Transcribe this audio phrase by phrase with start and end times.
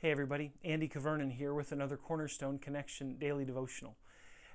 [0.00, 0.52] Hey, everybody.
[0.62, 3.96] Andy Cavernan here with another Cornerstone Connection daily devotional.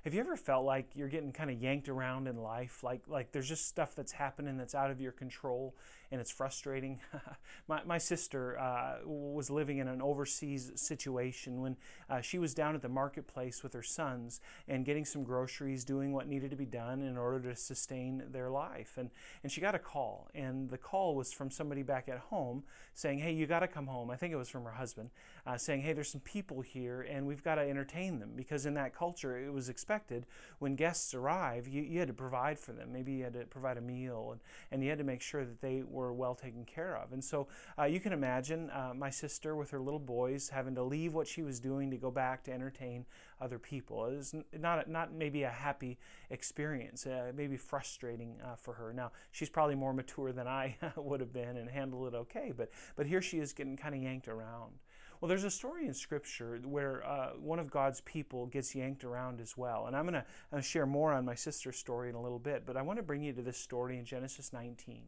[0.04, 2.84] Have you ever felt like you're getting kind of yanked around in life?
[2.84, 5.74] Like, like there's just stuff that's happening that's out of your control
[6.12, 7.00] and it's frustrating?
[7.68, 11.78] my, my sister uh, was living in an overseas situation when
[12.10, 16.12] uh, she was down at the marketplace with her sons and getting some groceries, doing
[16.12, 18.98] what needed to be done in order to sustain their life.
[18.98, 19.10] And,
[19.42, 23.20] and she got a call, and the call was from somebody back at home saying,
[23.20, 24.10] Hey, you got to come home.
[24.10, 25.08] I think it was from her husband,
[25.46, 28.74] uh, saying, Hey, there's some people here and we've got to entertain them because in
[28.74, 30.26] that culture it was expected expected
[30.58, 32.92] when guests arrive, you, you had to provide for them.
[32.92, 34.40] Maybe you had to provide a meal and,
[34.72, 37.12] and you had to make sure that they were well taken care of.
[37.12, 37.46] And so
[37.78, 41.28] uh, you can imagine uh, my sister with her little boys having to leave what
[41.28, 43.06] she was doing to go back to entertain
[43.40, 44.06] other people.
[44.06, 45.98] It was not, not maybe a happy
[46.30, 48.92] experience, uh, maybe frustrating uh, for her.
[48.92, 52.70] Now, she's probably more mature than I would have been and handled it okay, but,
[52.96, 54.72] but here she is getting kind of yanked around.
[55.20, 59.40] Well, there's a story in Scripture where uh, one of God's people gets yanked around
[59.40, 59.86] as well.
[59.86, 62.76] And I'm going to share more on my sister's story in a little bit, but
[62.76, 65.02] I want to bring you to this story in Genesis 19.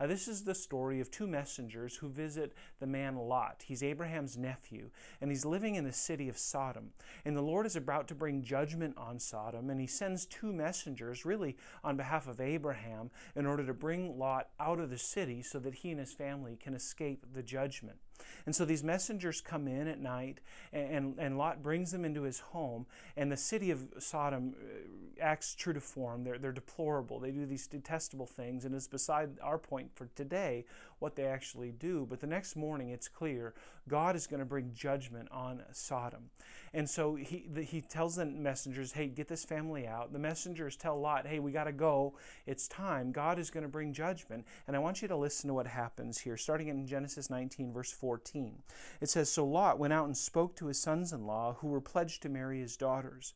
[0.00, 3.64] Uh, this is the story of two messengers who visit the man Lot.
[3.66, 6.90] He's Abraham's nephew, and he's living in the city of Sodom.
[7.24, 11.24] And the Lord is about to bring judgment on Sodom, and he sends two messengers,
[11.24, 15.58] really on behalf of Abraham, in order to bring Lot out of the city so
[15.58, 17.98] that he and his family can escape the judgment.
[18.46, 20.40] And so these messengers come in at night,
[20.72, 25.54] and, and Lot brings them into his home, and the city of Sodom uh, acts
[25.54, 26.24] true to form.
[26.24, 27.20] They're, they're deplorable.
[27.20, 30.64] They do these detestable things, and it's beside our point for today
[30.98, 32.06] what they actually do.
[32.08, 33.54] But the next morning, it's clear
[33.88, 36.30] God is going to bring judgment on Sodom.
[36.74, 40.12] And so he, the, he tells the messengers, hey, get this family out.
[40.12, 42.14] The messengers tell Lot, hey, we got to go.
[42.46, 43.12] It's time.
[43.12, 44.44] God is going to bring judgment.
[44.66, 47.92] And I want you to listen to what happens here, starting in Genesis 19, verse
[47.92, 48.62] 14.
[49.00, 51.80] It says, So Lot went out and spoke to his sons in law who were
[51.80, 53.34] pledged to marry his daughters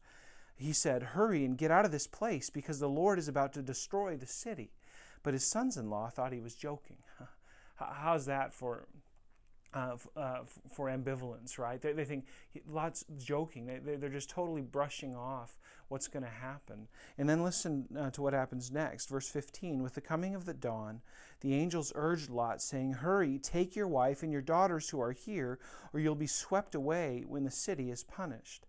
[0.62, 3.62] he said, Hurry and get out of this place because the Lord is about to
[3.62, 4.73] destroy the city.
[5.23, 6.98] But his sons in law thought he was joking.
[7.77, 8.86] How's that for
[9.74, 11.80] uh, uh, for ambivalence, right?
[11.80, 12.27] They, they think
[12.68, 13.67] Lot's joking.
[13.67, 15.58] They, they're just totally brushing off
[15.89, 16.89] what's going to happen.
[17.17, 19.08] And then listen uh, to what happens next.
[19.08, 21.00] Verse 15 With the coming of the dawn,
[21.40, 25.58] the angels urged Lot, saying, Hurry, take your wife and your daughters who are here,
[25.94, 28.67] or you'll be swept away when the city is punished.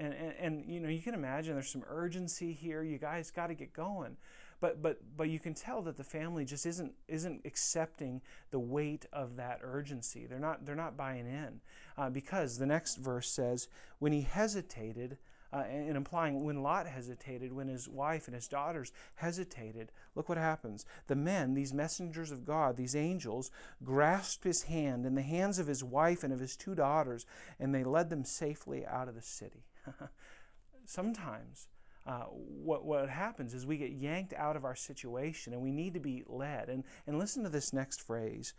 [0.00, 2.82] And, and, and, you know you can imagine there's some urgency here.
[2.82, 4.16] You guys got to get going.
[4.60, 9.06] But but but you can tell that the family just isn't isn't accepting the weight
[9.12, 10.26] of that urgency.
[10.26, 11.60] They're not they're not buying in
[11.96, 13.68] uh, because the next verse says
[13.98, 15.18] when he hesitated
[15.52, 20.38] uh, and implying when Lot hesitated, when his wife and his daughters hesitated, look what
[20.38, 20.84] happens.
[21.08, 23.50] The men, these messengers of God, these angels,
[23.82, 27.26] grasped his hand and the hands of his wife and of his two daughters,
[27.58, 29.64] and they led them safely out of the city.
[30.84, 31.68] Sometimes
[32.06, 35.94] uh, what, what happens is we get yanked out of our situation and we need
[35.94, 36.68] to be led.
[36.68, 38.54] And, and listen to this next phrase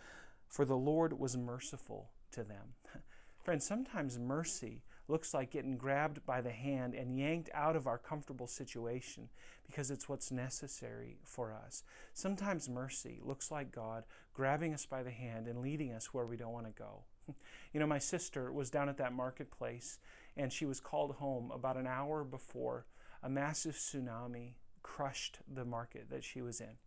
[0.47, 2.75] For the Lord was merciful to them.
[3.43, 7.97] Friends, sometimes mercy looks like getting grabbed by the hand and yanked out of our
[7.97, 9.29] comfortable situation
[9.65, 11.83] because it's what's necessary for us.
[12.13, 14.03] Sometimes mercy looks like God
[14.33, 17.03] grabbing us by the hand and leading us where we don't want to go.
[17.73, 19.97] You know, my sister was down at that marketplace
[20.35, 22.85] and she was called home about an hour before
[23.23, 26.77] a massive tsunami crushed the market that she was in.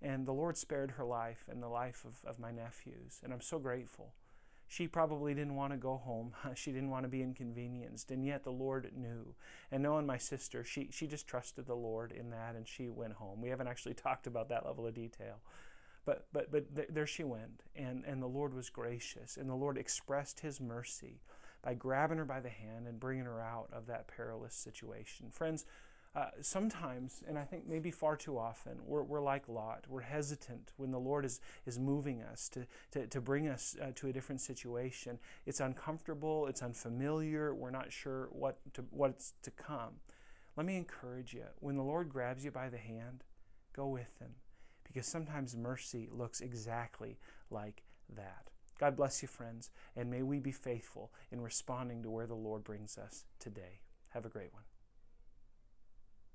[0.00, 3.40] And the Lord spared her life and the life of, of my nephews, and I'm
[3.40, 4.12] so grateful.
[4.68, 6.32] She probably didn't want to go home.
[6.54, 8.10] She didn't want to be inconvenienced.
[8.10, 9.34] And yet the Lord knew.
[9.70, 13.14] And knowing my sister, she, she just trusted the Lord in that and she went
[13.14, 13.40] home.
[13.40, 15.40] We haven't actually talked about that level of detail.
[16.04, 19.56] But, but, but th- there she went, and, and the Lord was gracious, and the
[19.56, 21.20] Lord expressed His mercy
[21.64, 25.30] by grabbing her by the hand and bringing her out of that perilous situation.
[25.32, 25.66] Friends,
[26.16, 29.84] uh, sometimes, and I think maybe far too often, we're, we're like Lot.
[29.86, 33.88] We're hesitant when the Lord is, is moving us to, to, to bring us uh,
[33.96, 35.18] to a different situation.
[35.44, 39.96] It's uncomfortable, it's unfamiliar, we're not sure what to, what's to come.
[40.56, 43.22] Let me encourage you when the Lord grabs you by the hand,
[43.74, 44.36] go with Him
[44.84, 47.18] because sometimes mercy looks exactly
[47.50, 47.82] like
[48.16, 48.48] that.
[48.78, 52.64] God bless you, friends, and may we be faithful in responding to where the Lord
[52.64, 53.80] brings us today.
[54.10, 54.62] Have a great one.